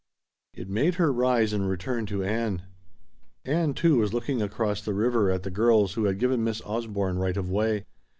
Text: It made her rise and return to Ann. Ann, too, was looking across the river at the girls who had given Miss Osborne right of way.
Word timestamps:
It 0.55 0.67
made 0.67 0.95
her 0.95 1.13
rise 1.13 1.53
and 1.53 1.69
return 1.69 2.07
to 2.07 2.23
Ann. 2.23 2.63
Ann, 3.45 3.75
too, 3.75 3.99
was 3.99 4.15
looking 4.15 4.41
across 4.41 4.81
the 4.81 4.95
river 4.95 5.29
at 5.29 5.43
the 5.43 5.51
girls 5.51 5.93
who 5.93 6.05
had 6.05 6.17
given 6.17 6.43
Miss 6.43 6.59
Osborne 6.65 7.19
right 7.19 7.37
of 7.37 7.51
way. 7.51 7.85